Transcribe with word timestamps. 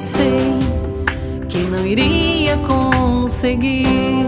pensei 0.00 0.58
que 1.46 1.58
não 1.58 1.86
iria 1.86 2.56
conseguir. 2.58 4.24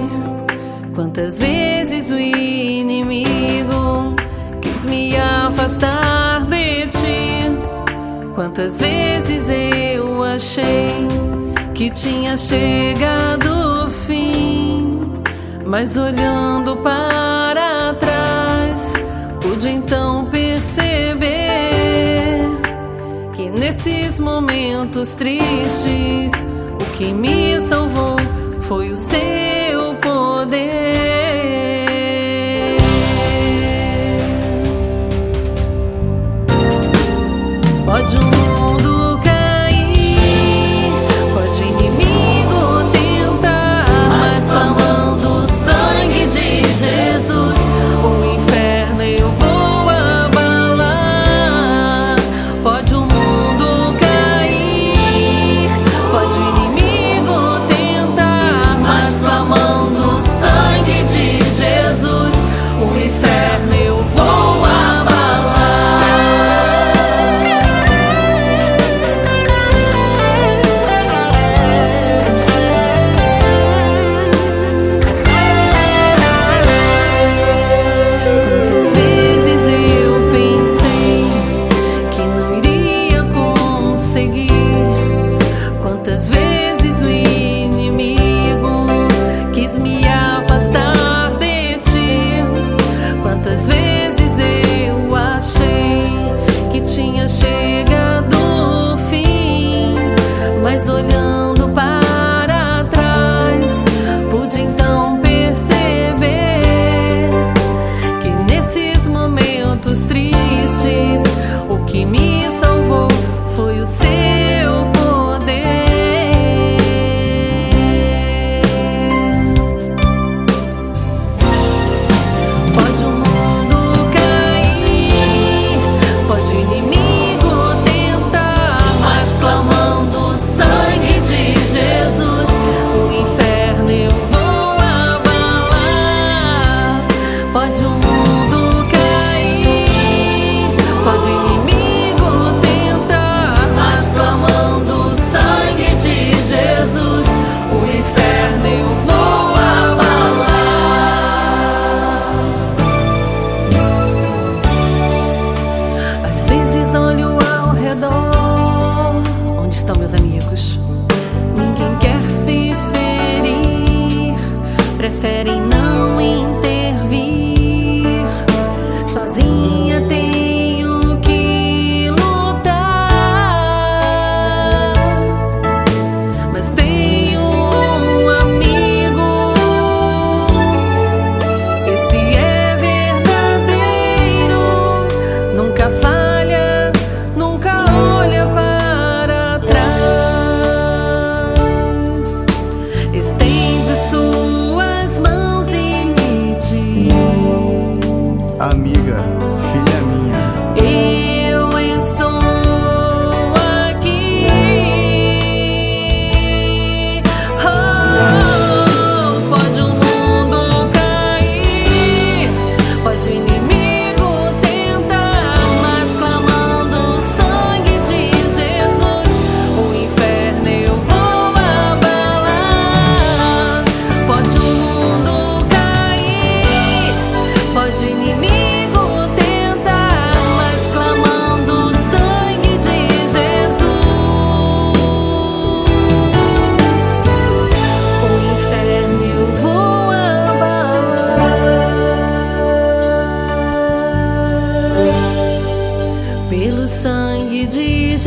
Quantas 0.95 1.39
vezes 1.39 2.11
o 2.11 2.19
inimigo 2.19 4.15
quis 4.61 4.85
me 4.85 5.17
afastar 5.17 6.45
de 6.45 6.87
ti? 6.89 8.35
Quantas 8.35 8.81
vezes 8.81 9.49
eu 9.49 10.23
achei 10.23 11.09
que 11.75 11.89
tinha 11.89 12.37
chegado 12.37 13.87
o 13.87 13.91
fim, 13.91 15.01
mas 15.65 15.97
olhando 15.97 16.77
para 16.77 17.52
nesses 23.73 24.21
momentos 24.21 25.15
tristes, 25.15 26.33
o 26.79 26.93
que 26.93 27.13
me 27.15 27.59
salvou 27.59 28.17
foi 28.61 28.91
o 28.91 28.97
seu 28.97 29.95
poder. 29.95 30.82
Às 86.23 86.31
vezes. 86.31 86.52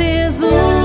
Jesus. 0.06 0.85